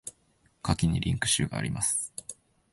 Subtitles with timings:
[0.63, 2.11] 下記にリンク集があります。